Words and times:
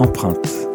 Empreinte. 0.00 0.68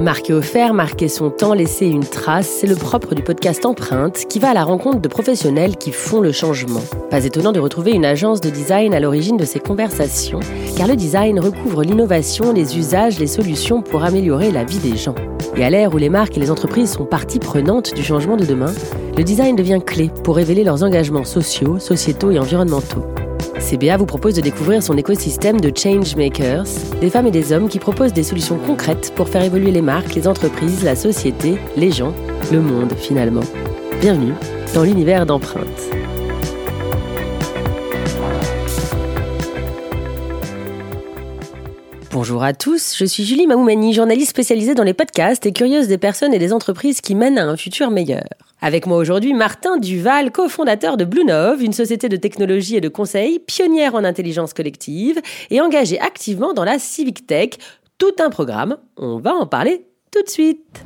Marquer 0.00 0.32
au 0.32 0.40
fer, 0.40 0.72
marquer 0.72 1.08
son 1.08 1.28
temps, 1.28 1.52
laisser 1.52 1.86
une 1.86 2.04
trace, 2.04 2.48
c'est 2.48 2.66
le 2.66 2.74
propre 2.74 3.14
du 3.14 3.22
podcast 3.22 3.66
Empreinte 3.66 4.24
qui 4.30 4.38
va 4.38 4.50
à 4.50 4.54
la 4.54 4.64
rencontre 4.64 5.00
de 5.00 5.08
professionnels 5.08 5.76
qui 5.76 5.92
font 5.92 6.20
le 6.20 6.32
changement. 6.32 6.80
Pas 7.10 7.24
étonnant 7.24 7.52
de 7.52 7.60
retrouver 7.60 7.92
une 7.92 8.06
agence 8.06 8.40
de 8.40 8.48
design 8.48 8.94
à 8.94 9.00
l'origine 9.00 9.36
de 9.36 9.44
ces 9.44 9.60
conversations, 9.60 10.40
car 10.74 10.88
le 10.88 10.96
design 10.96 11.38
recouvre 11.38 11.82
l'innovation, 11.82 12.52
les 12.52 12.78
usages, 12.78 13.18
les 13.18 13.26
solutions 13.26 13.82
pour 13.82 14.04
améliorer 14.04 14.50
la 14.50 14.64
vie 14.64 14.78
des 14.78 14.96
gens. 14.96 15.14
Et 15.56 15.64
à 15.64 15.68
l'ère 15.68 15.92
où 15.92 15.98
les 15.98 16.08
marques 16.08 16.38
et 16.38 16.40
les 16.40 16.50
entreprises 16.50 16.92
sont 16.92 17.04
partie 17.04 17.40
prenante 17.40 17.94
du 17.94 18.02
changement 18.02 18.38
de 18.38 18.46
demain, 18.46 18.72
le 19.18 19.22
design 19.22 19.54
devient 19.54 19.80
clé 19.84 20.10
pour 20.24 20.36
révéler 20.36 20.64
leurs 20.64 20.82
engagements 20.82 21.24
sociaux, 21.24 21.78
sociétaux 21.78 22.30
et 22.30 22.38
environnementaux. 22.38 23.04
CBA 23.70 23.98
vous 23.98 24.06
propose 24.06 24.34
de 24.34 24.40
découvrir 24.40 24.82
son 24.82 24.96
écosystème 24.96 25.60
de 25.60 25.70
changemakers, 25.72 26.64
des 27.00 27.08
femmes 27.08 27.28
et 27.28 27.30
des 27.30 27.52
hommes 27.52 27.68
qui 27.68 27.78
proposent 27.78 28.12
des 28.12 28.24
solutions 28.24 28.58
concrètes 28.58 29.12
pour 29.14 29.28
faire 29.28 29.44
évoluer 29.44 29.70
les 29.70 29.80
marques, 29.80 30.16
les 30.16 30.26
entreprises, 30.26 30.82
la 30.82 30.96
société, 30.96 31.56
les 31.76 31.92
gens, 31.92 32.12
le 32.50 32.60
monde 32.60 32.92
finalement. 32.94 33.44
Bienvenue 34.00 34.32
dans 34.74 34.82
l'univers 34.82 35.24
d'empreinte. 35.24 35.68
Bonjour 42.10 42.42
à 42.42 42.54
tous, 42.54 42.96
je 42.96 43.04
suis 43.04 43.24
Julie 43.24 43.46
Mamoumani, 43.46 43.94
journaliste 43.94 44.30
spécialisée 44.30 44.74
dans 44.74 44.82
les 44.82 44.94
podcasts 44.94 45.46
et 45.46 45.52
curieuse 45.52 45.86
des 45.86 45.96
personnes 45.96 46.34
et 46.34 46.40
des 46.40 46.52
entreprises 46.52 47.00
qui 47.00 47.14
mènent 47.14 47.38
à 47.38 47.46
un 47.46 47.56
futur 47.56 47.92
meilleur. 47.92 48.49
Avec 48.62 48.86
moi 48.86 48.98
aujourd'hui, 48.98 49.32
Martin 49.32 49.78
Duval, 49.78 50.32
cofondateur 50.32 50.96
de 50.96 51.04
Bluenove, 51.04 51.62
une 51.62 51.72
société 51.72 52.08
de 52.08 52.16
technologie 52.16 52.76
et 52.76 52.80
de 52.80 52.88
conseil 52.88 53.38
pionnière 53.38 53.94
en 53.94 54.04
intelligence 54.04 54.52
collective 54.52 55.20
et 55.50 55.60
engagée 55.60 55.98
activement 55.98 56.52
dans 56.52 56.64
la 56.64 56.78
civic 56.78 57.26
tech. 57.26 57.50
Tout 57.96 58.14
un 58.18 58.28
programme, 58.28 58.76
on 58.96 59.18
va 59.18 59.34
en 59.34 59.46
parler 59.46 59.86
tout 60.10 60.22
de 60.22 60.28
suite. 60.28 60.84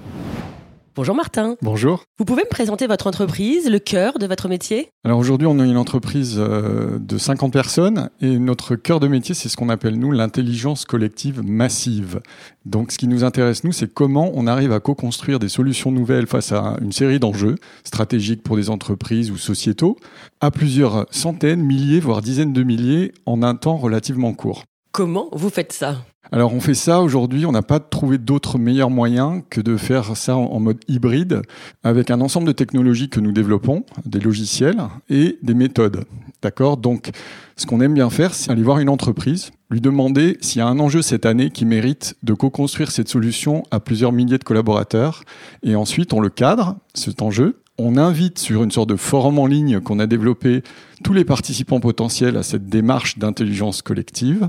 Bonjour 0.97 1.17
Martin. 1.17 1.57
Bonjour. 1.61 2.05
Vous 2.21 2.25
pouvez 2.25 2.45
me 2.45 2.49
présenter 2.49 2.87
votre 2.87 3.09
entreprise, 3.09 3.69
le 3.69 3.81
cœur 3.81 4.21
de 4.21 4.29
votre 4.29 4.49
métier? 4.49 4.91
Alors 5.05 5.19
aujourd'hui, 5.19 5.49
on 5.49 5.59
a 5.59 5.65
une 5.65 5.77
entreprise 5.77 6.37
euh, 6.39 7.01
de 7.01 7.19
50 7.19 7.53
personnes 7.53 8.11
et 8.21 8.39
notre 8.39 8.77
cœur 8.77 9.01
de 9.01 9.09
métier, 9.09 9.35
c'est 9.35 9.49
ce 9.49 9.57
qu'on 9.57 9.71
appelle 9.71 9.99
nous 9.99 10.13
l'intelligence 10.13 10.85
collective 10.85 11.43
massive. 11.45 12.21
Donc 12.65 12.93
ce 12.93 12.99
qui 12.99 13.09
nous 13.09 13.25
intéresse 13.25 13.65
nous, 13.65 13.73
c'est 13.73 13.93
comment 13.93 14.31
on 14.35 14.47
arrive 14.47 14.71
à 14.71 14.79
co-construire 14.79 15.41
des 15.41 15.49
solutions 15.49 15.91
nouvelles 15.91 16.29
face 16.29 16.53
à 16.53 16.77
une 16.81 16.93
série 16.93 17.19
d'enjeux 17.19 17.57
stratégiques 17.83 18.45
pour 18.45 18.55
des 18.55 18.71
entreprises 18.71 19.33
ou 19.33 19.37
sociétaux 19.37 19.97
à 20.41 20.53
plusieurs 20.53 21.07
centaines, 21.11 21.61
milliers, 21.61 21.99
voire 21.99 22.23
dizaines 22.23 22.53
de 22.53 22.63
milliers 22.63 23.11
en 23.27 23.43
un 23.43 23.57
temps 23.57 23.79
relativement 23.79 24.33
court. 24.33 24.63
Comment 24.95 25.29
vous 25.33 25.51
faites 25.51 25.73
ça? 25.73 26.05
Alors 26.31 26.55
on 26.55 26.61
fait 26.61 26.75
ça 26.75 27.01
aujourd'hui, 27.01 27.47
on 27.47 27.51
n'a 27.51 27.63
pas 27.63 27.81
trouvé 27.81 28.17
d'autres 28.17 28.59
meilleurs 28.59 28.91
moyens 28.91 29.43
que 29.51 29.61
de 29.61 29.77
faire 29.77 30.17
ça 30.17 30.37
en 30.37 30.61
mode 30.61 30.79
hybride 30.87 31.43
avec 31.83 32.13
un 32.13 32.21
ensemble 32.21 32.47
de 32.47 32.53
technologies 32.53 33.09
que 33.09 33.19
nous 33.19 33.33
développons, 33.33 33.85
des 34.05 34.21
logiciels 34.21 34.81
et 35.11 35.37
des 35.43 35.55
méthodes. 35.55 36.05
D'accord? 36.43 36.77
Donc 36.77 37.11
ce 37.57 37.67
qu'on 37.67 37.81
aime 37.81 37.95
bien 37.95 38.09
faire, 38.09 38.35
c'est 38.35 38.53
aller 38.53 38.63
voir 38.63 38.79
une 38.79 38.89
entreprise, 38.89 39.51
lui 39.69 39.81
demander 39.81 40.39
s'il 40.41 40.61
y 40.61 40.63
a 40.63 40.69
un 40.69 40.79
enjeu 40.79 41.03
cette 41.03 41.27
année 41.27 41.51
qui 41.51 41.65
mérite 41.65 42.15
de 42.23 42.33
co-construire 42.33 42.93
cette 42.93 43.09
solution 43.09 43.65
à 43.73 43.81
plusieurs 43.81 44.13
milliers 44.13 44.39
de 44.39 44.45
collaborateurs. 44.45 45.25
Et 45.65 45.75
ensuite 45.75 46.13
on 46.13 46.21
le 46.21 46.31
cadre, 46.31 46.77
cet 46.95 47.21
enjeu, 47.21 47.64
on 47.79 47.97
invite 47.97 48.39
sur 48.39 48.63
une 48.63 48.71
sorte 48.71 48.89
de 48.89 48.97
forum 48.97 49.39
en 49.39 49.47
ligne 49.47 49.81
qu'on 49.81 49.99
a 49.99 50.07
développé 50.07 50.63
tous 51.03 51.13
les 51.13 51.25
participants 51.25 51.81
potentiels 51.81 52.37
à 52.37 52.43
cette 52.43 52.69
démarche 52.69 53.19
d'intelligence 53.19 53.83
collective. 53.83 54.49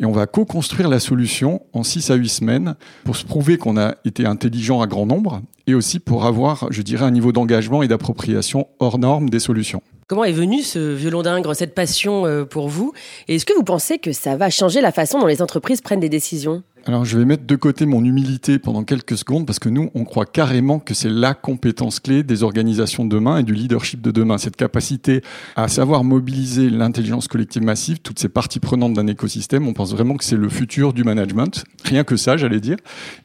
Et 0.00 0.06
on 0.06 0.12
va 0.12 0.26
co-construire 0.26 0.88
la 0.88 0.98
solution 0.98 1.62
en 1.74 1.82
6 1.82 2.10
à 2.10 2.14
8 2.14 2.28
semaines 2.28 2.74
pour 3.04 3.16
se 3.16 3.26
prouver 3.26 3.58
qu'on 3.58 3.76
a 3.76 3.96
été 4.04 4.24
intelligent 4.24 4.80
à 4.80 4.86
grand 4.86 5.06
nombre 5.06 5.42
et 5.66 5.74
aussi 5.74 6.00
pour 6.00 6.24
avoir, 6.24 6.66
je 6.70 6.82
dirais, 6.82 7.04
un 7.04 7.10
niveau 7.10 7.32
d'engagement 7.32 7.82
et 7.82 7.88
d'appropriation 7.88 8.68
hors 8.78 8.98
norme 8.98 9.28
des 9.28 9.38
solutions. 9.38 9.82
Comment 10.08 10.24
est 10.24 10.32
venu 10.32 10.62
ce 10.62 10.94
violon 10.94 11.22
d'ingre, 11.22 11.54
cette 11.54 11.74
passion 11.74 12.26
euh, 12.26 12.44
pour 12.44 12.68
vous? 12.68 12.92
Et 13.28 13.36
est-ce 13.36 13.46
que 13.46 13.54
vous 13.54 13.62
pensez 13.62 13.98
que 13.98 14.12
ça 14.12 14.36
va 14.36 14.50
changer 14.50 14.80
la 14.80 14.92
façon 14.92 15.20
dont 15.20 15.26
les 15.26 15.40
entreprises 15.40 15.80
prennent 15.80 16.00
des 16.00 16.08
décisions? 16.08 16.62
Alors 16.86 17.04
je 17.04 17.16
vais 17.16 17.24
mettre 17.24 17.46
de 17.46 17.54
côté 17.54 17.86
mon 17.86 18.04
humilité 18.04 18.58
pendant 18.58 18.82
quelques 18.82 19.16
secondes 19.16 19.46
parce 19.46 19.58
que 19.58 19.68
nous, 19.68 19.90
on 19.94 20.04
croit 20.04 20.26
carrément 20.26 20.80
que 20.80 20.94
c'est 20.94 21.08
la 21.08 21.32
compétence 21.34 22.00
clé 22.00 22.22
des 22.24 22.42
organisations 22.42 23.04
de 23.04 23.10
demain 23.10 23.38
et 23.38 23.42
du 23.44 23.54
leadership 23.54 24.00
de 24.00 24.10
demain. 24.10 24.38
Cette 24.38 24.56
capacité 24.56 25.22
à 25.54 25.68
savoir 25.68 26.02
mobiliser 26.02 26.70
l'intelligence 26.70 27.28
collective 27.28 27.62
massive, 27.62 28.00
toutes 28.00 28.18
ces 28.18 28.28
parties 28.28 28.58
prenantes 28.58 28.94
d'un 28.94 29.06
écosystème, 29.06 29.68
on 29.68 29.74
pense 29.74 29.92
vraiment 29.92 30.16
que 30.16 30.24
c'est 30.24 30.36
le 30.36 30.48
futur 30.48 30.92
du 30.92 31.04
management. 31.04 31.64
Rien 31.84 32.02
que 32.02 32.16
ça, 32.16 32.36
j'allais 32.36 32.60
dire. 32.60 32.78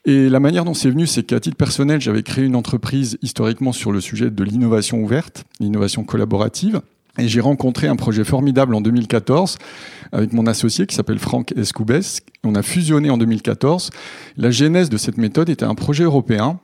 Et 0.06 0.30
la 0.30 0.40
manière 0.40 0.66
dont 0.66 0.74
c'est 0.74 0.92
venu, 0.92 1.08
c'est 1.08 1.24
qu'à 1.24 1.40
titre 1.40 1.58
personnel, 1.58 2.00
j'avais 2.00 2.24
créé 2.24 2.46
une 2.46 2.56
entreprise 2.56 3.18
historiquement 3.22 3.72
sur 3.72 3.92
le 3.92 4.02
sujet 4.02 4.30
de 4.30 4.44
l'innovation 4.44 5.02
ouverte, 5.02 5.46
l'innovation 5.60 6.04
collaborative. 6.04 6.82
Et 7.18 7.28
j'ai 7.28 7.42
rencontré 7.42 7.88
un 7.88 7.96
projet 7.96 8.24
formidable 8.24 8.76
en 8.76 8.82
2014 8.82 9.58
avec 10.12 10.34
mon 10.34 10.46
associé 10.48 10.86
qui 10.86 10.96
s'appelle 10.96 11.20
Franck 11.20 11.52
Escoubes. 11.58 12.02
On 12.44 12.56
a 12.56 12.62
fusionné 12.62 13.10
en 13.10 13.18
2014. 13.18 13.90
La 14.38 14.52
genèse 14.52 14.90
de 14.90 14.98
cette 14.98 15.18
méthode 15.18 15.50
était 15.50 15.66
un 15.66 15.76
projet 15.76 16.04
européen 16.04 16.60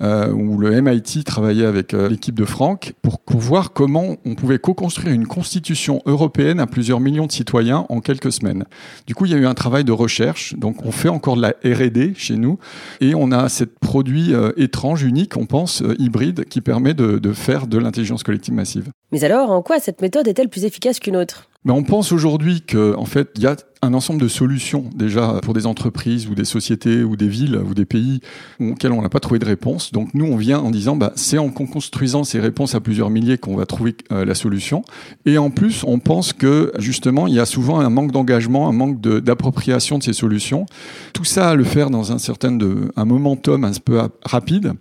où 0.00 0.58
le 0.58 0.80
MIT 0.80 1.24
travaillait 1.24 1.66
avec 1.66 1.94
euh, 1.94 2.08
l'équipe 2.08 2.34
de 2.34 2.44
Franck 2.44 2.94
pour, 3.02 3.18
pour, 3.20 3.40
voir 3.40 3.72
comment 3.72 4.16
on 4.24 4.34
pouvait 4.34 4.58
co-construire 4.58 5.14
une 5.14 5.26
constitution 5.26 6.00
européenne 6.06 6.60
à 6.60 6.66
plusieurs 6.66 7.00
millions 7.00 7.26
de 7.26 7.32
citoyens 7.32 7.86
en 7.88 8.00
quelques 8.00 8.32
semaines. 8.32 8.64
Du 9.06 9.14
coup, 9.14 9.26
il 9.26 9.32
y 9.32 9.34
a 9.34 9.38
eu 9.38 9.46
un 9.46 9.54
travail 9.54 9.84
de 9.84 9.92
recherche. 9.92 10.54
Donc, 10.56 10.84
on 10.84 10.92
fait 10.92 11.08
encore 11.08 11.36
de 11.36 11.42
la 11.42 11.54
R&D 11.64 12.14
chez 12.16 12.36
nous 12.36 12.58
et 13.00 13.14
on 13.14 13.32
a 13.32 13.48
ce 13.48 13.64
produit 13.64 14.34
euh, 14.34 14.52
étrange, 14.56 15.02
unique, 15.02 15.36
on 15.36 15.46
pense, 15.46 15.82
euh, 15.82 15.94
hybride, 15.98 16.44
qui 16.44 16.60
permet 16.60 16.94
de, 16.94 17.18
de 17.18 17.32
faire 17.32 17.66
de 17.66 17.78
l'intelligence 17.78 18.22
collective 18.22 18.54
massive. 18.54 18.90
Mais 19.10 19.24
alors, 19.24 19.50
en 19.50 19.62
quoi 19.62 19.78
cette 19.78 20.00
méthode 20.02 20.28
est-elle 20.28 20.48
plus 20.48 20.64
efficace 20.64 21.00
qu'une 21.00 21.16
autre? 21.16 21.48
Mais 21.64 21.72
on 21.72 21.84
pense 21.84 22.12
aujourd'hui 22.12 22.62
qu'en 22.62 22.94
en 22.98 23.04
fait, 23.04 23.30
il 23.36 23.42
y 23.42 23.46
a 23.46 23.56
un 23.84 23.94
ensemble 23.94 24.20
de 24.20 24.28
solutions 24.28 24.84
déjà 24.94 25.40
pour 25.42 25.54
des 25.54 25.66
entreprises 25.66 26.28
ou 26.28 26.36
des 26.36 26.44
sociétés 26.44 27.02
ou 27.02 27.16
des 27.16 27.26
villes 27.26 27.56
ou 27.56 27.74
des 27.74 27.84
pays 27.84 28.20
auxquels 28.60 28.92
on 28.92 29.02
n'a 29.02 29.08
pas 29.08 29.18
trouvé 29.18 29.40
de 29.40 29.44
réponse. 29.44 29.90
Donc 29.90 30.14
nous, 30.14 30.24
on 30.24 30.36
vient 30.36 30.60
en 30.60 30.70
disant, 30.70 30.94
bah, 30.94 31.12
c'est 31.16 31.38
en 31.38 31.50
construisant 31.50 32.22
ces 32.22 32.38
réponses 32.38 32.76
à 32.76 32.80
plusieurs 32.80 33.10
milliers 33.10 33.38
qu'on 33.38 33.56
va 33.56 33.66
trouver 33.66 33.96
euh, 34.12 34.24
la 34.24 34.36
solution. 34.36 34.84
Et 35.26 35.36
en 35.36 35.50
plus, 35.50 35.82
on 35.84 35.98
pense 35.98 36.32
que 36.32 36.72
justement, 36.78 37.26
il 37.26 37.34
y 37.34 37.40
a 37.40 37.44
souvent 37.44 37.80
un 37.80 37.90
manque 37.90 38.12
d'engagement, 38.12 38.68
un 38.68 38.72
manque 38.72 39.00
d'appropriation 39.00 39.98
de, 39.98 40.04
ces 40.04 40.12
solutions. 40.12 40.64
Tout 41.12 41.24
ça 41.24 41.50
à 41.50 41.54
le 41.56 41.64
faire 41.64 41.90
dans 41.90 42.12
un 42.12 42.18
certain 42.18 42.52
de, 42.52 42.92
un 42.94 43.04
momentum 43.04 43.64
un 43.64 43.72
peu 43.84 44.00
rapide. 44.24 44.74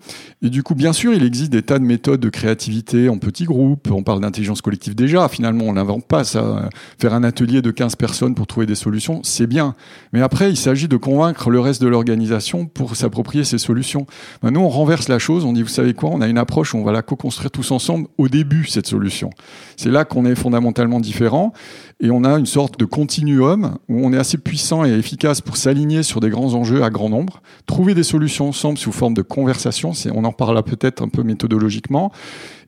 Et 0.44 0.52
du 0.52 0.62
coup, 0.62 0.76
bien 0.76 0.94
sûr, 0.94 1.12
il 1.12 1.24
existe 1.24 1.52
des 1.52 1.64
tas 1.64 1.80
de 1.80 1.86
méthodes 1.86 2.20
de 2.20 2.30
créativité 2.30 3.10
en 3.10 3.18
petits 3.18 3.46
groupes. 3.46 3.90
On 3.90 4.04
parle 4.04 4.22
d'intelligence 4.22 4.62
collective 4.62 4.94
déjà. 4.94 5.28
Finalement, 5.28 5.66
on 5.66 5.74
n'invente 5.74 6.06
pas 6.06 6.24
ça. 6.24 6.70
Faire 7.00 7.16
un 7.16 7.24
atelier 7.24 7.64
de 7.64 7.72
15 7.72 7.96
personnes 7.96 8.36
pour 8.36 8.46
trouver 8.46 8.68
des 8.68 8.76
solutions 8.76 8.91
c'est 9.24 9.48
bien. 9.48 9.76
Mais 10.14 10.22
après, 10.22 10.50
il 10.50 10.58
s'agit 10.58 10.88
de 10.88 10.98
convaincre 10.98 11.50
le 11.50 11.60
reste 11.60 11.82
de 11.82 11.88
l'organisation 11.88 12.66
pour 12.66 12.96
s'approprier 12.96 13.44
ces 13.44 13.58
solutions. 13.58 14.06
Maintenant, 14.44 14.64
on 14.64 14.70
renverse 14.70 15.08
la 15.08 15.20
chose, 15.20 15.46
on 15.46 15.54
dit, 15.54 15.62
vous 15.62 15.70
savez 15.70 15.94
quoi, 15.94 16.10
on 16.12 16.22
a 16.22 16.28
une 16.28 16.38
approche 16.38 16.74
où 16.74 16.78
on 16.78 16.84
va 16.84 16.92
la 16.92 17.02
co-construire 17.02 17.52
tous 17.52 17.72
ensemble 17.72 18.08
au 18.18 18.28
début, 18.28 18.66
cette 18.66 18.88
solution. 18.88 19.30
C'est 19.78 19.92
là 19.92 20.06
qu'on 20.06 20.26
est 20.26 20.36
fondamentalement 20.36 21.00
différent 21.00 21.54
et 22.00 22.10
on 22.10 22.24
a 22.24 22.38
une 22.38 22.46
sorte 22.46 22.80
de 22.80 22.86
continuum 22.86 23.78
où 23.88 24.06
on 24.06 24.12
est 24.14 24.18
assez 24.18 24.38
puissant 24.38 24.86
et 24.86 24.92
efficace 24.92 25.42
pour 25.42 25.58
s'aligner 25.58 26.04
sur 26.04 26.20
des 26.20 26.30
grands 26.30 26.54
enjeux 26.54 26.84
à 26.84 26.90
grand 26.90 27.10
nombre, 27.10 27.42
trouver 27.66 27.94
des 27.94 28.04
solutions 28.04 28.50
ensemble 28.50 28.78
sous 28.78 28.92
forme 28.92 29.14
de 29.14 29.22
conversation, 29.22 29.92
on 30.14 30.24
en 30.24 30.32
parlera 30.32 30.64
peut-être 30.64 31.04
un 31.04 31.10
peu 31.10 31.24
méthodologiquement, 31.24 32.12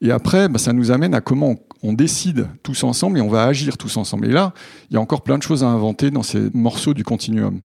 et 0.04 0.12
après, 0.12 0.50
bah, 0.50 0.60
ça 0.60 0.74
nous 0.74 0.92
amène 0.92 1.16
à 1.16 1.22
comment 1.22 1.56
on 1.82 1.94
décide 1.94 2.48
tous 2.62 2.84
ensemble 2.84 3.18
et 3.18 3.22
on 3.22 3.30
va 3.30 3.46
agir 3.46 3.78
tous 3.78 3.96
ensemble. 3.96 4.28
Et 4.28 4.32
là, 4.32 4.54
il 4.90 4.96
y 4.96 4.98
a 4.98 5.02
encore 5.02 5.22
plein 5.22 5.38
de 5.38 5.44
choses 5.44 5.64
à 5.64 5.68
inventer 5.68 6.12
dans 6.14 6.24
ces 6.24 6.50
morceaux 6.54 6.94
du 6.94 7.04
continuum. 7.04 7.60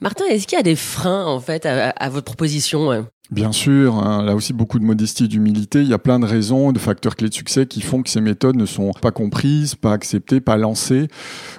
Martin, 0.00 0.24
est-ce 0.26 0.46
qu'il 0.46 0.56
y 0.56 0.60
a 0.60 0.64
des 0.64 0.76
freins 0.76 1.24
en 1.26 1.40
fait 1.40 1.64
à, 1.64 1.90
à 1.90 2.08
votre 2.08 2.26
proposition 2.26 3.06
Bien 3.32 3.50
sûr, 3.50 3.96
hein, 3.96 4.22
là 4.22 4.36
aussi 4.36 4.52
beaucoup 4.52 4.78
de 4.78 4.84
modestie 4.84 5.24
et 5.24 5.28
d'humilité. 5.28 5.80
Il 5.82 5.88
y 5.88 5.92
a 5.92 5.98
plein 5.98 6.20
de 6.20 6.26
raisons, 6.26 6.70
de 6.70 6.78
facteurs 6.78 7.16
clés 7.16 7.28
de 7.28 7.34
succès 7.34 7.66
qui 7.66 7.80
font 7.80 8.02
que 8.02 8.08
ces 8.08 8.20
méthodes 8.20 8.54
ne 8.54 8.66
sont 8.66 8.92
pas 9.02 9.10
comprises, 9.10 9.74
pas 9.74 9.92
acceptées, 9.92 10.40
pas 10.40 10.56
lancées 10.56 11.08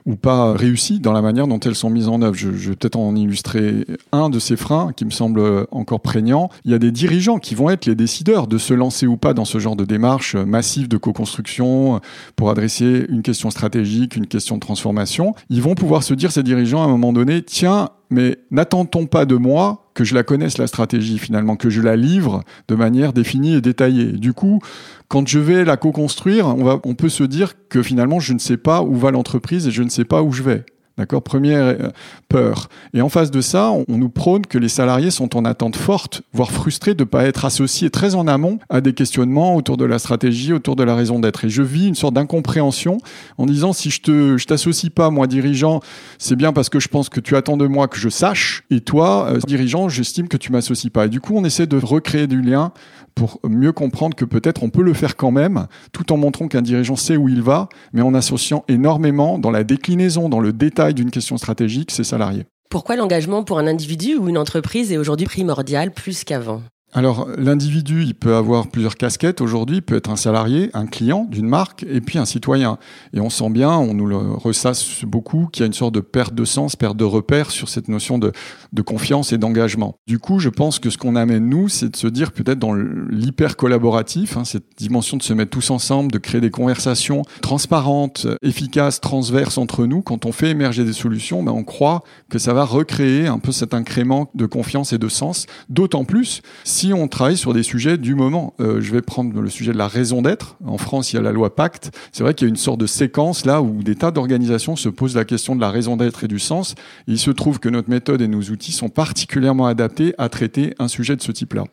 ou 0.06 0.16
pas 0.16 0.54
réussies 0.54 1.02
dans 1.02 1.12
la 1.12 1.22
manière 1.22 1.46
dont 1.46 1.60
elles 1.60 1.76
sont 1.76 1.90
mises 1.90 2.08
en 2.08 2.22
œuvre. 2.22 2.36
Je, 2.36 2.54
je 2.54 2.70
vais 2.70 2.76
peut-être 2.78 2.96
en 2.96 3.14
illustrer 3.18 3.86
un 4.14 4.30
de 4.30 4.40
ces 4.40 4.56
freins 4.56 4.94
qui 4.96 5.04
me 5.04 5.10
semble 5.10 5.68
encore 5.72 6.00
prégnant. 6.00 6.50
Il 6.64 6.72
y 6.72 6.74
a 6.74 6.80
des 6.80 6.92
dirigeants 6.92 7.38
qui 7.38 7.54
vont 7.54 7.70
être 7.70 7.86
les 7.86 7.96
décideurs 7.96 8.48
de 8.48 8.58
se 8.58 8.74
lancer 8.74 9.06
ou 9.06 9.18
pas 9.18 9.34
dans 9.34 9.46
ce 9.46 9.60
genre 9.60 9.76
de 9.76 9.84
démarche 9.84 10.36
massive 10.36 10.88
de 10.88 10.96
co-construction 10.96 12.00
pour 12.38 12.50
adresser 12.50 13.06
une 13.10 13.24
question 13.24 13.50
stratégique, 13.50 14.16
une 14.16 14.28
question 14.28 14.56
de 14.56 14.62
transformation. 14.62 15.36
Ils 15.50 15.62
vont 15.62 15.76
pouvoir 15.76 16.04
se 16.04 16.14
dire, 16.14 16.32
ces 16.32 16.44
dirigeants, 16.44 16.82
à 16.82 16.86
un 16.86 16.90
moment 16.90 17.12
donné, 17.12 17.44
tiens, 17.44 17.90
mais 18.10 18.38
n'attendons 18.52 19.06
pas 19.06 19.26
de 19.26 19.36
moi 19.36 19.90
que 19.94 20.04
je 20.04 20.16
la 20.16 20.24
connaisse, 20.24 20.58
la 20.58 20.68
stratégie, 20.68 21.18
finalement, 21.18 21.56
que 21.56 21.70
je 21.70 21.82
la 21.82 21.96
livre 21.96 22.44
de 22.68 22.76
manière 22.76 23.14
définie 23.14 23.56
et 23.56 23.62
détaillée? 23.62 24.14
Du 24.14 24.34
coup, 24.34 24.60
quand 25.08 25.28
je 25.28 25.40
vais 25.40 25.66
la 25.66 25.78
co-construire, 25.78 26.48
on, 26.48 26.64
va, 26.64 26.80
on 26.84 26.94
peut 26.94 27.10
se 27.10 27.24
dire 27.24 27.54
que 27.70 27.82
finalement, 27.82 28.20
je 28.20 28.34
ne 28.34 28.40
sais 28.40 28.58
pas 28.58 28.82
où 28.82 28.96
va 28.96 29.12
l'entreprise 29.12 29.68
et 29.68 29.72
je 29.72 29.84
ne 29.84 29.90
sais 29.90 30.06
pas 30.06 30.22
où 30.22 30.32
je 30.32 30.44
vais. 30.44 30.66
D'accord? 30.98 31.22
Première 31.22 31.64
euh, 31.64 31.90
peur. 32.28 32.70
Et 32.94 33.02
en 33.02 33.10
face 33.10 33.30
de 33.30 33.42
ça, 33.42 33.72
on, 33.72 33.86
nous 33.88 34.10
prône 34.10 34.46
que 34.48 34.58
les 34.58 34.70
salariés 34.70 35.12
sont 35.12 35.38
en 35.38 35.46
attente 35.46 35.76
forte, 35.76 36.24
voire 36.34 36.52
frustrés 36.52 36.96
de 36.96 37.04
ne 37.04 37.06
pas 37.06 37.26
être 37.26 37.46
associés 37.46 37.90
très 37.90 38.16
en 38.16 38.28
amont 38.28 38.60
à 38.70 38.82
des 38.82 38.94
questionnements 38.94 39.56
autour 39.56 39.78
de 39.78 39.86
la 39.86 40.00
stratégie, 40.00 40.54
autour 40.54 40.76
de 40.76 40.84
la 40.84 40.96
raison 40.96 41.20
d'être. 41.20 41.46
Et 41.46 41.50
je 41.50 41.62
vis 41.62 41.88
une 41.88 41.96
sorte 41.96 42.16
d'incompréhension 42.16 42.98
en 43.38 43.46
disant 43.46 43.74
si 43.74 43.92
je 43.92 44.02
te, 44.02 44.38
je 44.38 44.46
t'associe 44.46 44.92
pas, 44.92 45.12
moi 45.12 45.28
dirigeant, 45.28 45.82
c'est 46.18 46.36
bien 46.36 46.52
parce 46.52 46.70
que 46.70 46.80
je 46.80 46.88
pense 46.88 47.10
que 47.10 47.20
tu 47.20 47.36
attends 47.36 47.58
de 47.58 47.68
moi 47.68 47.88
que 47.88 47.98
je 47.98 48.10
sache, 48.10 48.64
et 48.72 48.82
toi, 48.82 49.28
euh, 49.30 49.40
dirigeant, 49.48 49.90
j'estime 49.90 50.28
que 50.28 50.38
tu 50.38 50.52
m'associes 50.52 50.92
pas. 50.92 51.06
Et 51.06 51.10
du 51.10 51.22
coup, 51.22 51.34
on 51.36 51.44
essaie 51.44 51.68
de 51.68 51.78
recréer 51.78 52.28
du 52.28 52.42
lien 52.42 52.72
pour 53.18 53.40
mieux 53.44 53.72
comprendre 53.72 54.16
que 54.16 54.26
peut-être 54.26 54.64
on 54.64 54.70
peut 54.70 54.84
le 54.84 54.94
faire 54.94 55.16
quand 55.16 55.32
même, 55.32 55.68
tout 55.92 56.14
en 56.14 56.18
montrant 56.18 56.48
qu'un 56.48 56.62
dirigeant 56.62 56.96
sait 56.96 57.18
où 57.18 57.28
il 57.28 57.42
va, 57.42 57.68
mais 57.92 58.02
en 58.02 58.14
associant 58.14 58.64
énormément 58.68 59.40
dans 59.40 59.52
la 59.52 59.64
déclinaison, 59.64 60.30
dans 60.30 60.40
le 60.40 60.54
détail 60.54 60.94
d'une 60.94 61.10
question 61.10 61.38
stratégique, 61.38 61.92
ses 61.92 62.04
salariés. 62.04 62.46
Pourquoi 62.70 62.96
l'engagement 62.96 63.44
pour 63.44 63.58
un 63.58 63.68
individu 63.68 64.16
ou 64.16 64.30
une 64.30 64.38
entreprise 64.38 64.92
est 64.92 64.98
aujourd'hui 64.98 65.26
primordial 65.26 65.92
plus 65.92 66.24
qu'avant? 66.24 66.62
Alors, 66.94 67.28
l'individu, 67.38 68.04
il 68.04 68.16
peut 68.16 68.36
avoir 68.36 68.70
plusieurs 68.70 68.96
casquettes 68.96 69.42
aujourd'hui. 69.42 69.78
Il 69.78 69.82
peut 69.82 69.98
être 69.98 70.10
un 70.10 70.16
salarié, 70.16 70.70
un 70.74 70.88
client 70.88 71.28
d'une 71.30 71.48
marque, 71.48 71.84
et 71.84 72.00
puis 72.00 72.18
un 72.18 72.24
citoyen. 72.24 72.78
Et 73.14 73.20
on 73.20 73.30
sent 73.30 73.50
bien, 73.50 73.72
on 73.72 73.94
nous 73.94 74.06
le 74.06 74.18
ressasse 74.18 75.04
beaucoup, 75.04 75.50
qu'il 75.52 75.62
y 75.62 75.64
a 75.64 75.68
une 75.68 75.74
sorte 75.74 75.94
de 75.94 76.00
perte 76.00 76.34
de 76.34 76.46
sens, 76.46 76.78
perte 76.78 76.96
de 76.96 77.04
repère 77.04 77.52
sur 77.52 77.68
cette 77.68 77.90
notion 77.90 78.18
de, 78.18 78.32
de 78.72 78.82
confiance 78.82 79.34
et 79.34 79.38
d'engagement. 79.38 79.96
Du 80.08 80.18
coup, 80.18 80.40
je 80.40 80.48
pense 80.48 80.80
que 80.80 80.90
ce 80.90 80.98
qu'on 80.98 81.18
amène, 81.18 81.50
nous, 81.50 81.68
c'est 81.68 81.90
de 81.90 81.96
se 81.98 82.08
dire 82.08 82.32
peut-être 82.32 82.58
dans 82.58 82.74
l'hyper 82.74 83.58
collaboratif, 83.58 84.38
hein, 84.38 84.46
cette 84.46 84.78
dimension 84.78 85.18
de 85.18 85.24
se 85.24 85.34
mettre 85.34 85.52
tous 85.52 85.70
ensemble, 85.72 86.10
de 86.10 86.20
créer 86.20 86.40
des 86.40 86.52
conversations 86.52 87.22
transparentes, 87.42 88.28
efficaces, 88.42 89.02
transverses 89.02 89.58
entre 89.58 89.86
nous. 89.86 90.02
Quand 90.02 90.26
on 90.26 90.32
fait 90.32 90.52
émerger 90.52 90.86
des 90.86 90.94
solutions, 90.94 91.44
ben, 91.44 91.52
on 91.52 91.66
croit 91.66 92.04
que 92.30 92.40
ça 92.40 92.54
va 92.54 92.64
recréer 92.64 93.28
un 93.28 93.40
peu 93.40 93.52
cet 93.52 93.74
incrément 93.74 94.32
de 94.36 94.46
confiance 94.46 94.94
et 94.94 94.98
de 94.98 95.10
sens. 95.10 95.48
D'autant 95.70 96.06
plus 96.06 96.42
si 96.78 96.94
on 96.94 97.08
travaille 97.08 97.38
sur 97.38 97.56
des 97.56 97.64
sujets 97.64 97.98
du 97.98 98.14
moment. 98.14 98.54
Euh, 98.60 98.82
je 98.82 98.92
vais 98.92 99.02
prendre 99.02 99.42
le 99.42 99.50
sujet 99.50 99.72
de 99.72 99.80
la 99.80 99.88
raison 99.88 100.22
d'être. 100.22 100.58
En 100.64 100.78
France, 100.78 101.12
il 101.12 101.16
y 101.16 101.20
a 101.20 101.24
la 101.24 101.32
loi 101.32 101.56
Pacte. 101.56 101.90
C'est 102.12 102.22
vrai 102.22 102.36
qu'il 102.36 102.48
y 102.48 102.50
a 102.50 102.52
une 102.52 102.56
sorte 102.56 102.80
de 102.80 102.86
séquence 102.86 103.46
là 103.46 103.64
où 103.64 103.82
des 103.82 103.96
tas 103.96 104.12
d'organisations 104.12 104.76
se 104.76 104.88
posent 104.88 105.16
la 105.16 105.26
question 105.26 105.56
de 105.56 105.62
la 105.62 105.72
raison 105.72 105.98
d'être 105.98 106.24
et 106.24 106.28
du 106.28 106.38
sens. 106.38 106.76
il 107.08 107.18
se 107.18 107.32
trouve 107.32 107.60
que 107.60 107.70
notre 107.70 107.90
méthode 107.90 108.22
et 108.22 108.28
nos 108.28 108.42
outils 108.42 108.74
sont 108.74 108.90
particulièrement 108.90 109.66
adaptés 109.66 110.14
à 110.20 110.30
traiter 110.30 110.76
un 110.78 110.88
sujet 110.88 111.16
de 111.16 111.22
ce 111.24 111.32
type-là. 111.32 111.64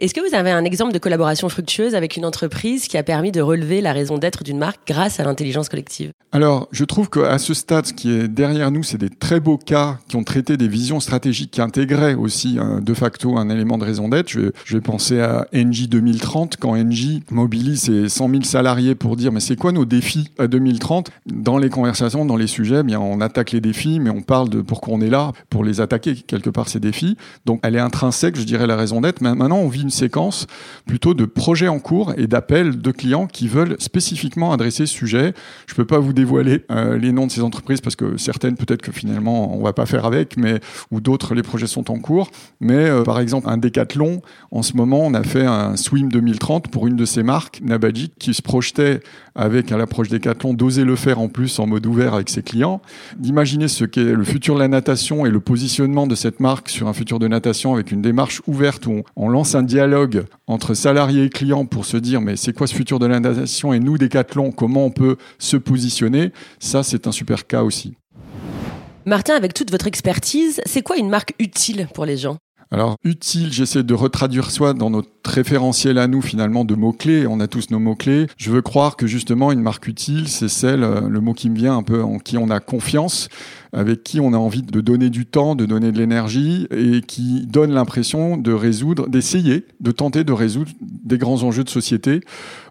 Est-ce 0.00 0.14
que 0.14 0.20
vous 0.20 0.36
avez 0.36 0.52
un 0.52 0.64
exemple 0.64 0.92
de 0.92 1.00
collaboration 1.00 1.48
fructueuse 1.48 1.96
avec 1.96 2.16
une 2.16 2.24
entreprise 2.24 2.86
qui 2.86 2.96
a 2.96 3.02
permis 3.02 3.32
de 3.32 3.40
relever 3.40 3.80
la 3.80 3.92
raison 3.92 4.16
d'être 4.16 4.44
d'une 4.44 4.58
marque 4.58 4.78
grâce 4.86 5.18
à 5.18 5.24
l'intelligence 5.24 5.68
collective? 5.68 6.12
Alors, 6.30 6.68
je 6.70 6.84
trouve 6.84 7.10
qu'à 7.10 7.36
ce 7.38 7.52
stade, 7.52 7.86
ce 7.86 7.92
qui 7.92 8.12
est 8.12 8.28
derrière 8.28 8.70
nous, 8.70 8.84
c'est 8.84 8.98
des 8.98 9.08
très 9.08 9.40
beaux 9.40 9.58
cas 9.58 9.98
qui 10.06 10.14
ont 10.14 10.22
traité 10.22 10.56
des 10.56 10.68
visions 10.68 11.00
stratégiques 11.00 11.50
qui 11.50 11.60
intégraient 11.60 12.14
aussi 12.14 12.58
hein, 12.60 12.80
de 12.80 12.94
facto 12.94 13.38
un 13.38 13.50
élément 13.50 13.76
de 13.76 13.84
raison 13.84 14.08
d'être. 14.08 14.28
Je, 14.28 14.52
je, 14.64 14.76
vais 14.76 14.80
penser 14.80 15.20
à 15.20 15.48
NJ 15.52 15.88
2030, 15.88 16.58
quand 16.58 16.76
NJ 16.76 17.22
mobilise 17.32 17.80
ses 17.80 18.08
100 18.08 18.30
000 18.30 18.42
salariés 18.44 18.94
pour 18.94 19.16
dire 19.16 19.32
mais 19.32 19.40
c'est 19.40 19.56
quoi 19.56 19.72
nos 19.72 19.84
défis 19.84 20.30
à 20.38 20.46
2030 20.46 21.10
Dans 21.26 21.58
les 21.58 21.70
conversations, 21.70 22.24
dans 22.24 22.36
les 22.36 22.46
sujets, 22.46 22.84
bien 22.84 23.00
on 23.00 23.20
attaque 23.20 23.50
les 23.50 23.60
défis, 23.60 23.98
mais 23.98 24.10
on 24.10 24.22
parle 24.22 24.48
de 24.48 24.60
pourquoi 24.60 24.94
on 24.94 25.00
est 25.00 25.10
là 25.10 25.32
pour 25.50 25.64
les 25.64 25.80
attaquer 25.80 26.14
quelque 26.14 26.50
part 26.50 26.68
ces 26.68 26.78
défis. 26.78 27.16
Donc 27.46 27.58
elle 27.64 27.74
est 27.74 27.80
intrinsèque, 27.80 28.36
je 28.36 28.44
dirais, 28.44 28.68
la 28.68 28.76
raison 28.76 29.00
d'être. 29.00 29.22
Maintenant, 29.22 29.58
on 29.58 29.68
vit 29.68 29.87
une 29.88 29.92
séquence 29.92 30.46
plutôt 30.86 31.14
de 31.14 31.24
projets 31.24 31.68
en 31.68 31.78
cours 31.78 32.12
et 32.18 32.26
d'appels 32.26 32.78
de 32.78 32.90
clients 32.90 33.26
qui 33.26 33.48
veulent 33.48 33.76
spécifiquement 33.78 34.52
adresser 34.52 34.84
ce 34.84 34.92
sujet. 34.92 35.32
Je 35.66 35.72
ne 35.72 35.76
peux 35.76 35.86
pas 35.86 35.98
vous 35.98 36.12
dévoiler 36.12 36.66
euh, 36.70 36.98
les 36.98 37.10
noms 37.10 37.26
de 37.26 37.32
ces 37.32 37.40
entreprises 37.40 37.80
parce 37.80 37.96
que 37.96 38.18
certaines 38.18 38.56
peut-être 38.56 38.82
que 38.82 38.92
finalement 38.92 39.56
on 39.56 39.62
va 39.62 39.72
pas 39.72 39.86
faire 39.86 40.04
avec, 40.04 40.36
mais 40.36 40.60
ou 40.90 41.00
d'autres 41.00 41.34
les 41.34 41.42
projets 41.42 41.66
sont 41.66 41.90
en 41.90 41.98
cours. 41.98 42.30
Mais 42.60 42.74
euh, 42.74 43.02
par 43.02 43.18
exemple 43.18 43.48
un 43.48 43.56
décathlon, 43.56 44.20
en 44.50 44.62
ce 44.62 44.74
moment 44.74 45.00
on 45.06 45.14
a 45.14 45.22
fait 45.22 45.46
un 45.46 45.76
swim 45.76 46.10
2030 46.10 46.68
pour 46.68 46.86
une 46.86 46.96
de 46.96 47.06
ces 47.06 47.22
marques, 47.22 47.60
Nabaji, 47.64 48.12
qui 48.18 48.34
se 48.34 48.42
projetait 48.42 49.00
avec 49.34 49.72
à 49.72 49.78
l'approche 49.78 50.08
décathlon 50.08 50.52
d'oser 50.52 50.84
le 50.84 50.96
faire 50.96 51.18
en 51.18 51.28
plus 51.28 51.58
en 51.60 51.66
mode 51.66 51.86
ouvert 51.86 52.12
avec 52.12 52.28
ses 52.28 52.42
clients, 52.42 52.82
d'imaginer 53.16 53.68
ce 53.68 53.86
qu'est 53.86 54.12
le 54.12 54.24
futur 54.24 54.56
de 54.56 54.60
la 54.60 54.68
natation 54.68 55.24
et 55.24 55.30
le 55.30 55.40
positionnement 55.40 56.06
de 56.06 56.14
cette 56.14 56.40
marque 56.40 56.68
sur 56.68 56.88
un 56.88 56.92
futur 56.92 57.18
de 57.18 57.26
natation 57.26 57.72
avec 57.72 57.90
une 57.90 58.02
démarche 58.02 58.42
ouverte 58.46 58.86
où 58.86 59.02
on 59.16 59.30
lance 59.30 59.54
un 59.54 59.62
dialogue 59.62 59.77
entre 60.46 60.74
salariés 60.74 61.24
et 61.24 61.28
clients 61.30 61.66
pour 61.66 61.84
se 61.84 61.96
dire 61.96 62.20
mais 62.20 62.36
c'est 62.36 62.52
quoi 62.52 62.66
ce 62.66 62.74
futur 62.74 62.98
de 62.98 63.06
la 63.06 63.20
natation 63.20 63.72
et 63.72 63.80
nous 63.80 63.98
Decathlon 63.98 64.50
comment 64.50 64.84
on 64.84 64.90
peut 64.90 65.16
se 65.38 65.56
positionner? 65.56 66.32
Ça 66.58 66.82
c'est 66.82 67.06
un 67.06 67.12
super 67.12 67.46
cas 67.46 67.62
aussi. 67.62 67.94
Martin 69.06 69.34
avec 69.34 69.54
toute 69.54 69.70
votre 69.70 69.86
expertise 69.86 70.60
c'est 70.66 70.82
quoi 70.82 70.96
une 70.96 71.08
marque 71.08 71.34
utile 71.38 71.88
pour 71.94 72.04
les 72.04 72.16
gens? 72.16 72.38
Alors, 72.70 72.96
utile, 73.02 73.50
j'essaie 73.50 73.82
de 73.82 73.94
retraduire 73.94 74.50
soit 74.50 74.74
dans 74.74 74.90
notre 74.90 75.08
référentiel 75.24 75.96
à 75.96 76.06
nous, 76.06 76.20
finalement, 76.20 76.66
de 76.66 76.74
mots-clés. 76.74 77.26
On 77.26 77.40
a 77.40 77.46
tous 77.46 77.70
nos 77.70 77.78
mots-clés. 77.78 78.26
Je 78.36 78.50
veux 78.50 78.60
croire 78.60 78.96
que, 78.96 79.06
justement, 79.06 79.50
une 79.52 79.62
marque 79.62 79.88
utile, 79.88 80.28
c'est 80.28 80.48
celle, 80.48 80.82
euh, 80.82 81.08
le 81.08 81.20
mot 81.20 81.32
qui 81.32 81.48
me 81.48 81.56
vient 81.56 81.78
un 81.78 81.82
peu, 81.82 82.02
en 82.02 82.18
qui 82.18 82.36
on 82.36 82.50
a 82.50 82.60
confiance, 82.60 83.30
avec 83.72 84.02
qui 84.02 84.20
on 84.20 84.32
a 84.32 84.36
envie 84.36 84.62
de 84.62 84.80
donner 84.80 85.10
du 85.10 85.26
temps, 85.26 85.54
de 85.54 85.66
donner 85.66 85.92
de 85.92 85.98
l'énergie 85.98 86.66
et 86.70 87.00
qui 87.00 87.46
donne 87.46 87.72
l'impression 87.72 88.36
de 88.36 88.52
résoudre, 88.52 89.08
d'essayer, 89.08 89.66
de 89.80 89.90
tenter 89.90 90.24
de 90.24 90.32
résoudre 90.32 90.70
des 90.80 91.18
grands 91.18 91.42
enjeux 91.42 91.64
de 91.64 91.70
société. 91.70 92.20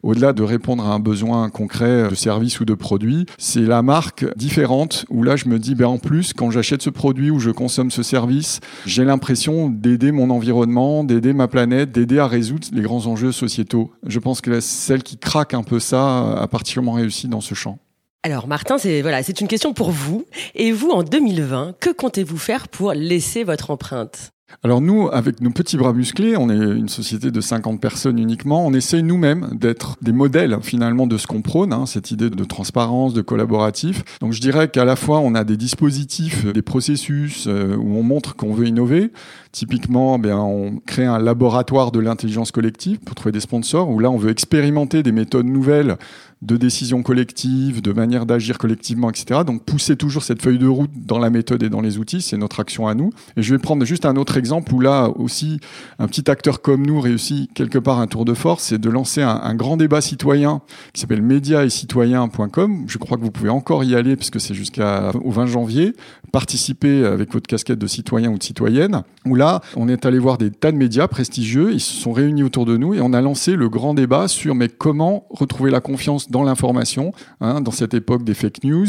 Au-delà 0.04 0.34
de 0.34 0.44
répondre 0.44 0.86
à 0.86 0.94
un 0.94 1.00
besoin 1.00 1.50
concret 1.50 2.10
de 2.10 2.16
service 2.16 2.60
ou 2.60 2.66
de 2.66 2.74
produit, 2.74 3.26
c'est 3.38 3.62
la 3.62 3.82
marque 3.82 4.26
différente 4.38 5.06
où 5.10 5.24
là 5.24 5.36
je 5.36 5.48
me 5.48 5.60
dis, 5.60 5.76
ben 5.76 5.88
en 5.88 5.98
plus, 5.98 6.34
quand 6.34 6.52
j'achète 6.52 6.82
ce 6.82 6.90
produit 6.90 7.30
ou 7.30 7.40
je 7.40 7.52
consomme 7.52 7.92
ce 7.92 8.04
service, 8.04 8.60
j'ai 8.86 9.06
l'impression 9.06 9.70
d'aider 9.88 10.12
mon 10.12 10.30
environnement, 10.30 11.04
d'aider 11.04 11.34
ma 11.34 11.48
planète, 11.48 11.92
d'aider 11.92 12.20
à 12.20 12.28
résoudre 12.28 12.68
les 12.74 12.82
grands 12.82 13.06
enjeux 13.08 13.32
sociétaux. 13.32 13.92
Je 14.06 14.20
pense 14.20 14.42
que 14.42 14.60
celle 14.60 15.04
qui 15.04 15.18
craque 15.18 15.54
un 15.54 15.64
peu 15.64 15.80
ça 15.80 16.42
a 16.42 16.48
particulièrement 16.48 16.94
réussi 16.94 17.28
dans 17.28 17.42
ce 17.42 17.54
champ. 17.54 17.80
Alors 18.24 18.48
Martin, 18.48 18.78
c'est 18.78 19.02
voilà, 19.02 19.24
c'est 19.24 19.40
une 19.40 19.48
question 19.48 19.74
pour 19.74 19.92
vous. 19.92 20.26
Et 20.56 20.72
vous, 20.72 20.90
en 20.90 21.04
2020, 21.04 21.76
que 21.80 21.92
comptez-vous 21.92 22.38
faire 22.38 22.68
pour 22.68 22.92
laisser 22.94 23.44
votre 23.46 23.72
empreinte? 23.72 24.32
Alors 24.64 24.80
nous, 24.80 25.10
avec 25.10 25.42
nos 25.42 25.52
petits 25.52 25.78
bras 25.78 25.92
musclés, 25.92 26.38
on 26.38 26.50
est 26.50 26.56
une 26.56 26.88
société 26.88 27.32
de 27.32 27.42
50 27.42 27.82
personnes 27.82 28.18
uniquement, 28.18 28.66
on 28.66 28.74
essaye 28.74 29.04
nous-mêmes 29.04 29.50
d'être 29.54 29.98
des 30.02 30.14
modèles 30.14 30.58
finalement 30.62 31.06
de 31.06 31.18
ce 31.18 31.28
qu'on 31.28 31.42
prône, 31.42 31.74
hein, 31.74 31.86
cette 31.86 32.12
idée 32.12 32.30
de 32.30 32.44
transparence, 32.44 33.14
de 33.14 33.22
collaboratif. 33.22 34.04
Donc 34.22 34.32
je 34.32 34.40
dirais 34.40 34.70
qu'à 34.70 34.86
la 34.86 34.96
fois 34.96 35.20
on 35.20 35.36
a 35.36 35.44
des 35.44 35.58
dispositifs, 35.58 36.46
des 36.46 36.62
processus 36.62 37.46
euh, 37.48 37.76
où 37.76 37.98
on 37.98 38.04
montre 38.04 38.36
qu'on 38.36 38.54
veut 38.54 38.68
innover, 38.68 39.12
Typiquement, 39.58 40.20
bien, 40.20 40.38
on 40.38 40.78
crée 40.86 41.08
un 41.08 41.18
laboratoire 41.18 41.92
de 41.92 42.00
l'intelligence 42.00 42.52
collective 42.52 43.00
pour 43.00 43.16
trouver 43.16 43.32
des 43.32 43.40
sponsors, 43.40 43.90
où 43.90 43.98
là, 43.98 44.12
on 44.12 44.18
veut 44.18 44.30
expérimenter 44.30 45.02
des 45.02 45.12
méthodes 45.12 45.48
nouvelles 45.48 45.98
de 46.42 46.56
décision 46.56 47.02
collective, 47.02 47.82
de 47.82 47.92
manière 47.92 48.26
d'agir 48.26 48.58
collectivement, 48.58 49.10
etc. 49.10 49.42
Donc, 49.46 49.64
pousser 49.64 49.96
toujours 49.96 50.24
cette 50.24 50.42
feuille 50.42 50.60
de 50.60 50.68
route 50.68 50.92
dans 50.94 51.18
la 51.18 51.30
méthode 51.30 51.64
et 51.64 51.70
dans 51.70 51.82
les 51.82 51.98
outils, 51.98 52.22
c'est 52.22 52.38
notre 52.38 52.60
action 52.60 52.88
à 52.88 52.94
nous. 52.94 53.12
Et 53.36 53.42
je 53.42 53.54
vais 53.54 53.60
prendre 53.60 53.84
juste 53.86 54.06
un 54.06 54.16
autre 54.16 54.38
exemple 54.38 54.74
où 54.74 54.80
là 54.80 55.10
aussi, 55.16 55.60
un 56.00 56.08
petit 56.08 56.30
acteur 56.30 56.62
comme 56.62 56.86
nous 56.86 57.02
réussit 57.02 57.52
quelque 57.54 57.80
part 57.80 58.00
un 58.00 58.08
tour 58.08 58.26
de 58.26 58.34
force, 58.34 58.66
c'est 58.66 58.78
de 58.78 58.90
lancer 58.90 59.22
un, 59.22 59.56
grand 59.56 59.78
débat 59.78 60.02
citoyen 60.02 60.62
qui 60.94 61.02
s'appelle 61.02 61.22
média 61.22 61.66
et 61.66 61.70
citoyen.com. 61.70 62.86
Je 62.88 62.98
crois 63.00 63.18
que 63.18 63.24
vous 63.24 63.32
pouvez 63.32 63.50
encore 63.50 63.84
y 63.84 63.96
aller 63.96 64.16
puisque 64.16 64.40
c'est 64.40 64.54
jusqu'au 64.54 64.82
20 64.82 65.46
janvier. 65.48 65.94
Participer 66.32 67.06
avec 67.06 67.32
votre 67.34 67.48
casquette 67.48 67.80
de 67.80 67.88
citoyen 67.88 68.30
ou 68.30 68.38
de 68.38 68.44
citoyenne, 68.44 69.04
où 69.26 69.36
là, 69.36 69.62
on 69.76 69.88
est 69.88 70.06
allé 70.06 70.20
voir 70.20 70.38
des 70.38 70.52
tas 70.52 70.72
de 70.72 70.78
médias 70.78 71.08
prestigieux, 71.08 71.72
ils 71.74 71.80
se 71.80 71.94
sont 72.02 72.12
réunis 72.12 72.44
autour 72.44 72.66
de 72.66 72.78
nous 72.78 72.94
et 72.94 73.02
on 73.02 73.14
a 73.14 73.22
lancé 73.22 73.56
le 73.56 73.70
grand 73.70 73.94
débat 73.94 74.28
sur 74.28 74.56
mais 74.56 74.70
comment 74.70 75.26
retrouver 75.30 75.72
la 75.72 75.82
confiance 75.82 76.30
dans 76.30 76.44
l'information, 76.44 77.14
hein, 77.42 77.62
dans 77.62 77.72
cette 77.72 77.94
époque 77.94 78.24
des 78.24 78.34
fake 78.34 78.64
news, 78.64 78.88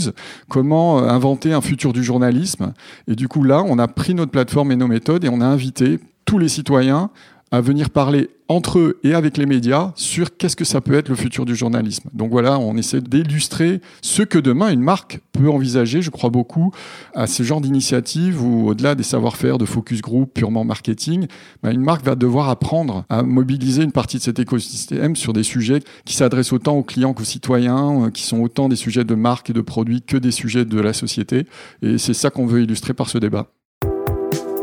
comment 0.48 0.98
euh, 0.98 1.08
inventer 1.08 1.52
un 1.52 1.60
futur 1.60 1.92
du 1.92 2.02
journalisme. 2.02 2.72
Et 3.06 3.14
du 3.14 3.28
coup 3.28 3.42
là, 3.42 3.62
on 3.66 3.78
a 3.78 3.88
pris 3.88 4.14
notre 4.14 4.32
plateforme 4.32 4.72
et 4.72 4.76
nos 4.76 4.88
méthodes 4.88 5.24
et 5.24 5.28
on 5.28 5.40
a 5.40 5.46
invité 5.46 6.00
tous 6.24 6.38
les 6.38 6.48
citoyens 6.48 7.10
à 7.50 7.60
venir 7.60 7.90
parler 7.90 8.30
entre 8.48 8.78
eux 8.78 8.98
et 9.04 9.14
avec 9.14 9.36
les 9.36 9.46
médias 9.46 9.92
sur 9.94 10.36
qu'est-ce 10.36 10.56
que 10.56 10.64
ça 10.64 10.80
peut 10.80 10.94
être 10.94 11.08
le 11.08 11.14
futur 11.14 11.44
du 11.44 11.54
journalisme. 11.54 12.08
Donc 12.14 12.30
voilà, 12.30 12.58
on 12.58 12.76
essaie 12.76 13.00
d'illustrer 13.00 13.80
ce 14.00 14.22
que 14.22 14.38
demain 14.38 14.70
une 14.70 14.80
marque 14.80 15.20
peut 15.32 15.48
envisager, 15.50 16.00
je 16.02 16.10
crois 16.10 16.30
beaucoup, 16.30 16.72
à 17.14 17.26
ce 17.26 17.42
genre 17.42 17.60
d'initiative 17.60 18.42
où 18.42 18.68
au-delà 18.68 18.94
des 18.94 19.02
savoir-faire 19.02 19.58
de 19.58 19.66
focus 19.66 20.00
group 20.00 20.32
purement 20.32 20.64
marketing, 20.64 21.26
bah, 21.62 21.70
une 21.70 21.82
marque 21.82 22.04
va 22.04 22.14
devoir 22.14 22.48
apprendre 22.48 23.04
à 23.08 23.22
mobiliser 23.22 23.82
une 23.82 23.92
partie 23.92 24.16
de 24.16 24.22
cet 24.22 24.38
écosystème 24.38 25.14
sur 25.14 25.32
des 25.32 25.42
sujets 25.42 25.80
qui 26.04 26.14
s'adressent 26.14 26.52
autant 26.52 26.76
aux 26.76 26.82
clients 26.82 27.12
qu'aux 27.12 27.24
citoyens, 27.24 28.06
euh, 28.06 28.10
qui 28.10 28.22
sont 28.22 28.40
autant 28.40 28.68
des 28.68 28.76
sujets 28.76 29.04
de 29.04 29.14
marque 29.14 29.50
et 29.50 29.52
de 29.52 29.60
produits 29.60 30.02
que 30.02 30.16
des 30.16 30.30
sujets 30.30 30.64
de 30.64 30.80
la 30.80 30.92
société. 30.92 31.46
Et 31.82 31.98
c'est 31.98 32.14
ça 32.14 32.30
qu'on 32.30 32.46
veut 32.46 32.62
illustrer 32.62 32.94
par 32.94 33.08
ce 33.08 33.18
débat. 33.18 33.52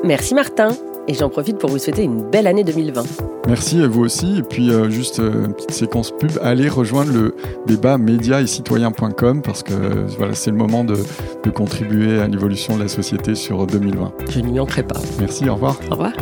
Merci 0.03 0.35
Martin. 0.35 0.69
Et 1.07 1.13
j'en 1.13 1.29
profite 1.29 1.57
pour 1.57 1.69
vous 1.69 1.77
souhaiter 1.77 2.03
une 2.03 2.23
belle 2.23 2.47
année 2.47 2.63
2020. 2.63 3.03
Merci 3.47 3.81
à 3.81 3.87
vous 3.87 4.01
aussi. 4.03 4.39
Et 4.39 4.41
puis, 4.41 4.71
euh, 4.71 4.89
juste 4.89 5.19
euh, 5.19 5.45
une 5.45 5.53
petite 5.53 5.71
séquence 5.71 6.11
pub, 6.11 6.31
allez 6.41 6.67
rejoindre 6.67 7.11
le 7.11 7.35
débat 7.67 7.97
média 7.97 8.41
et 8.41 8.47
citoyen.com 8.47 9.41
parce 9.41 9.63
que 9.63 9.73
voilà, 10.17 10.33
c'est 10.33 10.51
le 10.51 10.57
moment 10.57 10.83
de, 10.83 10.97
de 11.43 11.49
contribuer 11.49 12.19
à 12.19 12.27
l'évolution 12.27 12.77
de 12.77 12.83
la 12.83 12.87
société 12.87 13.35
sur 13.35 13.67
2020. 13.67 14.13
Je 14.29 14.39
n'y 14.39 14.57
manquerai 14.57 14.83
pas. 14.83 14.99
Merci, 15.19 15.47
au 15.49 15.53
revoir. 15.55 15.79
Au 15.91 15.95
revoir. 15.95 16.13